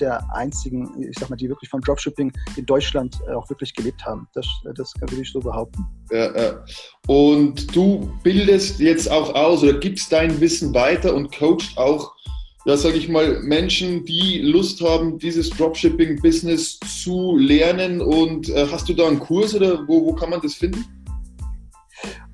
[0.00, 4.04] der einzigen, ich sag mal, die wirklich vom Dropshipping in Deutschland äh, auch wirklich gelebt
[4.04, 4.26] haben.
[4.34, 5.84] Das, das würde ich so behaupten.
[6.10, 6.64] Ja, ja.
[7.06, 12.12] Und du bildest jetzt auch aus oder gibst dein Wissen weiter und coachst auch,
[12.64, 18.00] ja, sage ich mal, Menschen, die Lust haben, dieses Dropshipping-Business zu lernen.
[18.00, 20.84] Und äh, hast du da einen Kurs oder wo, wo kann man das finden?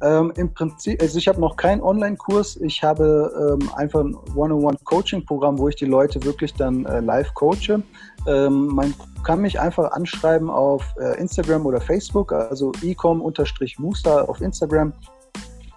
[0.03, 2.57] Ähm, Im Prinzip, also ich habe noch keinen Online-Kurs.
[2.57, 7.83] Ich habe ähm, einfach ein One-on-One-Coaching-Programm, wo ich die Leute wirklich dann äh, live coache.
[8.27, 14.93] Ähm, man kann mich einfach anschreiben auf äh, Instagram oder Facebook, also ecom-muster auf Instagram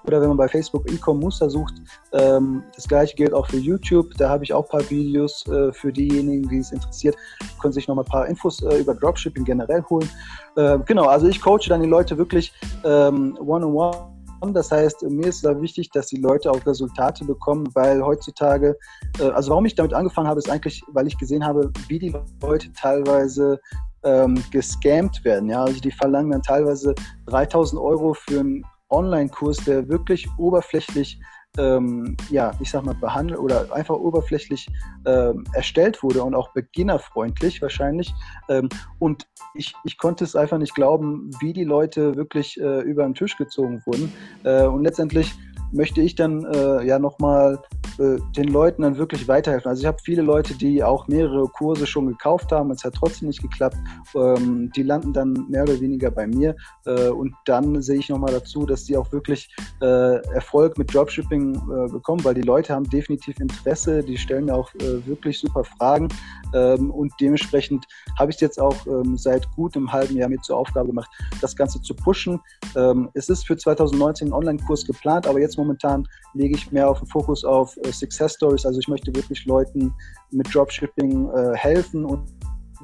[0.08, 1.74] oder wenn man bei Facebook Ecom Muster sucht.
[2.14, 4.14] Ähm, das gleiche gilt auch für YouTube.
[4.18, 7.16] Da habe ich auch ein paar Videos äh, für diejenigen, die es interessiert,
[7.60, 10.10] können sich noch mal ein paar Infos äh, über Dropshipping generell holen.
[10.56, 13.96] Äh, genau, also ich coache dann die Leute wirklich ähm, one-on-one.
[13.96, 18.04] -on -one das heißt, mir ist da wichtig, dass die Leute auch Resultate bekommen, weil
[18.04, 18.78] heutzutage,
[19.19, 22.15] äh, also warum ich damit angefangen habe, ist eigentlich, weil ich gesehen habe, wie die
[22.41, 23.60] Leute teilweise
[24.04, 25.50] ähm, gescammt werden.
[25.50, 26.93] Ja, also die verlangen dann teilweise
[27.28, 31.19] 3000 Euro für einen Online-Kurs, der wirklich oberflächlich,
[31.58, 34.68] ähm, ja, ich sag mal, behandelt oder einfach oberflächlich
[35.06, 38.13] ähm, erstellt wurde und auch beginnerfreundlich wahrscheinlich.
[38.50, 43.04] Ähm, und ich, ich konnte es einfach nicht glauben, wie die Leute wirklich äh, über
[43.04, 44.12] den Tisch gezogen wurden.
[44.44, 45.34] Äh, und letztendlich
[45.71, 47.60] möchte ich dann äh, ja nochmal
[47.97, 49.69] äh, den Leuten dann wirklich weiterhelfen.
[49.69, 53.28] Also ich habe viele Leute, die auch mehrere Kurse schon gekauft haben, es hat trotzdem
[53.28, 53.78] nicht geklappt.
[54.15, 58.34] Ähm, die landen dann mehr oder weniger bei mir äh, und dann sehe ich nochmal
[58.34, 62.89] dazu, dass die auch wirklich äh, Erfolg mit Dropshipping äh, bekommen, weil die Leute haben
[62.89, 66.10] definitiv Interesse, die stellen auch äh, wirklich super Fragen
[66.56, 67.86] ähm, und dementsprechend
[68.18, 71.10] habe ich es jetzt auch ähm, seit gut einem halben Jahr mit zur Aufgabe gemacht,
[71.41, 72.39] das Ganze zu pushen.
[72.76, 77.00] Ähm, es ist für 2019 ein Online-Kurs geplant, aber jetzt momentan lege ich mehr auf
[77.00, 78.65] den Fokus auf äh, Success Stories.
[78.65, 79.94] Also ich möchte wirklich Leuten
[80.32, 82.24] mit Dropshipping äh, helfen und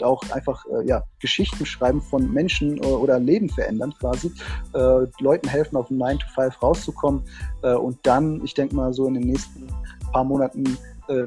[0.04, 4.32] auch einfach äh, ja, Geschichten schreiben von Menschen äh, oder Leben verändern quasi.
[4.74, 7.24] Äh, Leuten helfen, auf 9 to 5 rauszukommen.
[7.64, 9.68] Äh, und dann, ich denke mal, so in den nächsten
[10.12, 11.26] paar Monaten äh,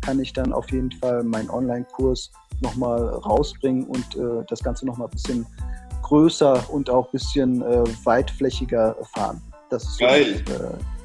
[0.00, 5.08] kann ich dann auf jeden Fall meinen Online-Kurs nochmal rausbringen und äh, das Ganze nochmal
[5.08, 5.46] ein bisschen
[6.02, 7.60] größer und auch ein bisschen
[8.04, 9.42] weitflächiger fahren.
[9.68, 10.42] Das ist Geil.
[10.46, 10.54] So,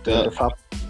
[0.05, 0.23] der, ja.
[0.23, 0.82] der Fahrplan.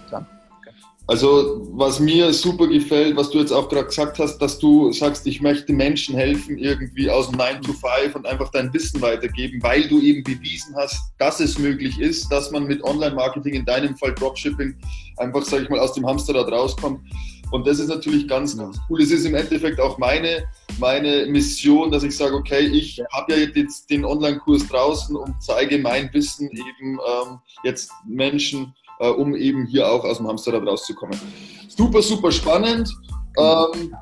[1.06, 5.28] Also was mir super gefällt, was du jetzt auch gerade gesagt hast, dass du sagst,
[5.28, 9.62] ich möchte Menschen helfen irgendwie aus dem 9 to 5 und einfach dein Wissen weitergeben,
[9.62, 13.98] weil du eben bewiesen hast, dass es möglich ist, dass man mit Online-Marketing, in deinem
[13.98, 14.76] Fall Dropshipping,
[15.18, 17.02] einfach, sage ich mal, aus dem Hamsterrad rauskommt.
[17.52, 19.02] Und das ist natürlich ganz, ganz cool.
[19.02, 20.46] Es ist im Endeffekt auch meine,
[20.80, 25.78] meine Mission, dass ich sage, okay, ich habe ja jetzt den Online-Kurs draußen und zeige
[25.78, 31.20] mein Wissen eben ähm, jetzt Menschen, äh, um eben hier auch aus dem Hamsterrad rauszukommen.
[31.68, 32.90] Super, super spannend.
[33.38, 33.96] Ähm,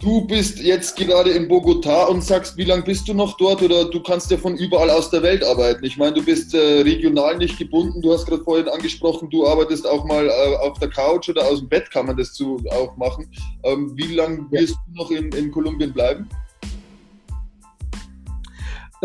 [0.00, 3.86] du bist jetzt gerade in Bogotá und sagst, wie lange bist du noch dort oder
[3.86, 5.84] du kannst ja von überall aus der Welt arbeiten.
[5.84, 8.02] Ich meine, du bist äh, regional nicht gebunden.
[8.02, 11.60] Du hast gerade vorhin angesprochen, du arbeitest auch mal äh, auf der Couch oder aus
[11.60, 13.30] dem Bett kann man das zu, auch machen.
[13.64, 16.28] Ähm, wie lange wirst du noch in, in Kolumbien bleiben?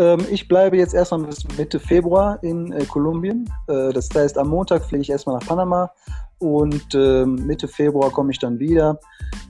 [0.02, 3.48] Ähm, ich bleibe jetzt erstmal bis Mitte Februar in äh, Kolumbien.
[3.68, 5.90] Äh, das heißt, am Montag fliege ich erstmal nach Panama
[6.40, 8.98] und äh, Mitte Februar komme ich dann wieder.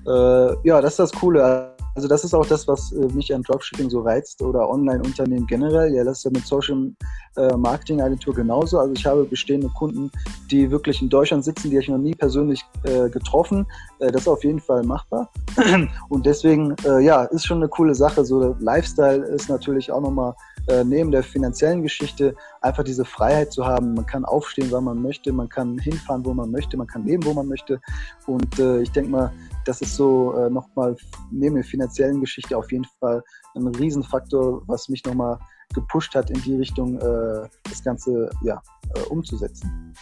[0.06, 1.71] Äh, ja, das ist das Coole.
[1.94, 5.94] Also das ist auch das, was äh, mich an Dropshipping so reizt oder Online-Unternehmen generell.
[5.94, 6.92] Ja, das ist ja mit Social
[7.36, 8.78] äh, Marketing Agentur genauso.
[8.78, 10.10] Also ich habe bestehende Kunden,
[10.50, 13.66] die wirklich in Deutschland sitzen, die habe ich noch nie persönlich äh, getroffen.
[13.98, 15.30] Äh, das ist auf jeden Fall machbar.
[16.08, 18.24] Und deswegen, äh, ja, ist schon eine coole Sache.
[18.24, 20.34] So Lifestyle ist natürlich auch nochmal
[20.68, 23.94] äh, neben der finanziellen Geschichte einfach diese Freiheit zu haben.
[23.94, 27.24] Man kann aufstehen, wann man möchte, man kann hinfahren, wo man möchte, man kann leben,
[27.24, 27.80] wo man möchte.
[28.26, 29.32] Und ich denke mal,
[29.64, 30.96] das ist so äh, nochmal
[31.30, 33.22] neben der finanziellen Geschichte auf jeden Fall
[33.54, 35.38] ein Riesenfaktor, was mich nochmal
[35.74, 38.60] gepusht hat, in die Richtung äh, das Ganze ja,
[38.94, 39.94] äh, umzusetzen.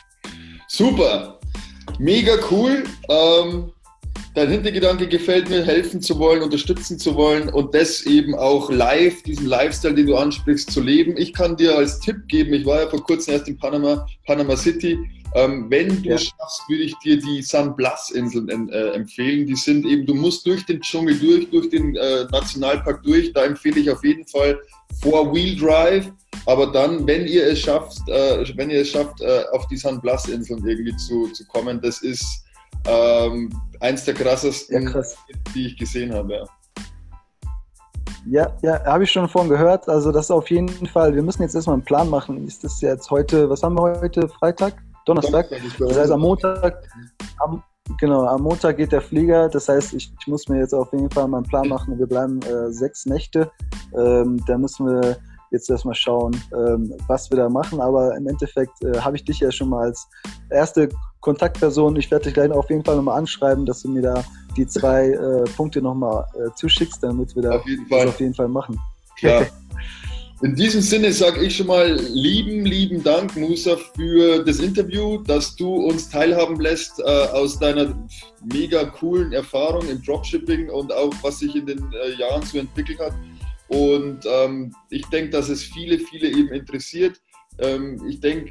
[0.68, 1.38] Super,
[1.98, 2.84] mega cool.
[3.08, 3.72] Ähm,
[4.34, 9.22] dein Hintergedanke gefällt mir, helfen zu wollen, unterstützen zu wollen und das eben auch live,
[9.22, 11.16] diesen Lifestyle, den du ansprichst, zu leben.
[11.16, 14.56] Ich kann dir als Tipp geben, ich war ja vor kurzem erst in Panama, Panama
[14.56, 14.98] City
[15.34, 16.18] ähm, wenn du ja.
[16.18, 19.46] schaffst, würde ich dir die San Blas-Inseln äh, empfehlen.
[19.46, 23.32] Die sind eben, du musst durch den Dschungel durch, durch den äh, Nationalpark durch.
[23.32, 24.58] Da empfehle ich auf jeden Fall
[25.00, 26.10] Four-Wheel Drive.
[26.46, 30.00] Aber dann, wenn ihr es schafft, äh, wenn ihr es schafft, äh, auf die San
[30.00, 32.44] Blas-Inseln irgendwie zu, zu kommen, das ist
[32.86, 35.16] ähm, eins der krassesten, ja, krass.
[35.54, 36.34] die ich gesehen habe.
[36.34, 36.44] Ja.
[38.26, 39.88] Ja, ja, habe ich schon von gehört.
[39.88, 42.46] Also das ist auf jeden Fall, wir müssen jetzt erstmal einen Plan machen.
[42.46, 44.74] Ist das jetzt heute, was haben wir heute, Freitag?
[45.06, 45.48] Donnerstag.
[45.78, 46.86] Das heißt, am Montag,
[47.38, 47.62] am,
[47.98, 49.48] genau, am Montag geht der Flieger.
[49.48, 51.98] Das heißt, ich, ich muss mir jetzt auf jeden Fall mal einen Plan machen.
[51.98, 53.50] Wir bleiben äh, sechs Nächte.
[53.96, 55.16] Ähm, da müssen wir
[55.50, 57.80] jetzt erstmal schauen, ähm, was wir da machen.
[57.80, 60.06] Aber im Endeffekt äh, habe ich dich ja schon mal als
[60.50, 60.88] erste
[61.20, 61.96] Kontaktperson.
[61.96, 64.24] Ich werde dich gleich auf jeden Fall nochmal anschreiben, dass du mir da
[64.56, 68.34] die zwei äh, Punkte nochmal äh, zuschickst, damit wir da auf jeden das auf jeden
[68.34, 68.78] Fall machen.
[69.20, 69.42] Ja.
[70.42, 75.54] In diesem Sinne sage ich schon mal lieben, lieben Dank, Musa, für das Interview, dass
[75.54, 77.94] du uns teilhaben lässt äh, aus deiner
[78.50, 82.98] mega coolen Erfahrung im Dropshipping und auch was sich in den äh, Jahren so entwickelt
[83.00, 83.12] hat.
[83.70, 87.20] Und ähm, ich denke, dass es viele, viele eben interessiert.
[87.60, 88.50] Ähm, ich denke,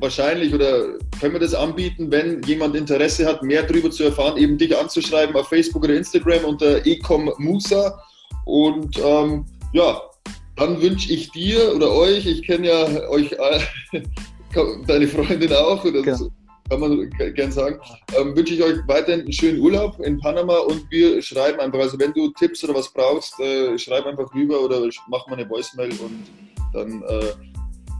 [0.00, 4.58] wahrscheinlich oder können wir das anbieten, wenn jemand Interesse hat, mehr darüber zu erfahren, eben
[4.58, 8.02] dich anzuschreiben auf Facebook oder Instagram unter ecom Musa.
[8.46, 10.00] Und ähm, ja,
[10.56, 13.30] dann wünsche ich dir oder euch, ich kenne ja euch,
[14.88, 16.16] deine Freundin auch, oder ja.
[16.16, 16.30] so,
[16.68, 17.80] kann man gern sagen,
[18.18, 21.98] ähm, wünsche ich euch weiterhin einen schönen Urlaub in Panama und wir schreiben einfach, also
[21.98, 25.90] wenn du Tipps oder was brauchst, äh, schreib einfach rüber oder mach mal eine Voicemail
[25.90, 26.24] und
[26.72, 27.32] dann äh,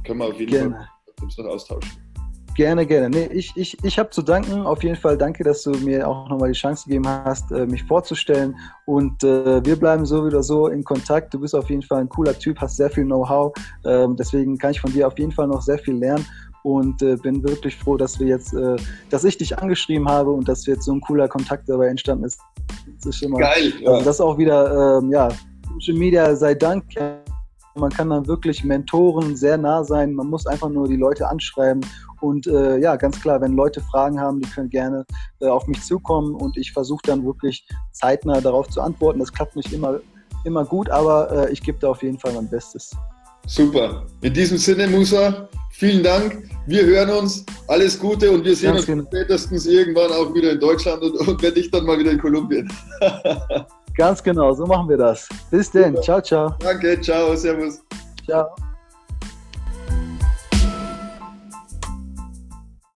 [0.07, 0.75] können wir auf jeden Gerne.
[0.75, 0.89] Fall
[1.21, 2.09] Tipps noch austauschen.
[2.59, 3.09] Gerne, gerne.
[3.09, 4.63] Nee, ich ich, ich habe zu danken.
[4.63, 7.85] Auf jeden Fall danke, dass du mir auch nochmal die Chance gegeben hast, äh, mich
[7.85, 8.57] vorzustellen.
[8.85, 11.33] Und äh, wir bleiben so oder so in Kontakt.
[11.33, 13.53] Du bist auf jeden Fall ein cooler Typ, hast sehr viel Know-how.
[13.85, 16.27] Ähm, deswegen kann ich von dir auf jeden Fall noch sehr viel lernen.
[16.69, 18.77] Und äh, bin wirklich froh, dass wir jetzt, äh,
[19.09, 22.39] dass ich dich angeschrieben habe und dass jetzt so ein cooler Kontakt dabei entstanden ist.
[22.99, 23.73] Das ist immer, Geil.
[23.81, 23.93] Ja.
[23.93, 25.31] Also das ist auch wieder, ähm, ja,
[25.81, 26.85] Social Media sei Dank.
[27.75, 30.13] Man kann dann wirklich Mentoren sehr nah sein.
[30.13, 31.81] Man muss einfach nur die Leute anschreiben
[32.21, 35.07] und äh, ja, ganz klar, wenn Leute Fragen haben, die können gerne
[35.41, 39.21] äh, auf mich zukommen und ich versuche dann wirklich zeitnah darauf zu antworten.
[39.21, 40.01] Das klappt nicht immer,
[40.45, 42.91] immer gut, aber äh, ich gebe da auf jeden Fall mein Bestes.
[43.49, 44.07] Super.
[44.21, 46.49] In diesem Sinne, Musa, vielen Dank.
[46.67, 47.47] Wir hören uns.
[47.67, 49.05] Alles Gute und wir sehen Ganz uns genau.
[49.07, 52.71] spätestens irgendwann auch wieder in Deutschland und, und wenn nicht, dann mal wieder in Kolumbien.
[53.97, 55.29] Ganz genau, so machen wir das.
[55.51, 55.97] Bis denn.
[56.03, 56.55] Ciao, ciao.
[56.61, 57.81] Danke, ciao, servus.
[58.27, 58.55] Ciao.